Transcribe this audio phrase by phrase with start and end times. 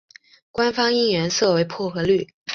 [0.49, 2.27] 官方应援色为薄荷绿。